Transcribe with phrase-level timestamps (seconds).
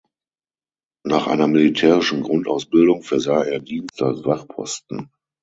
[1.05, 5.11] Nach einer militärischen Grundausbildung versah er Dienst als Wachposten.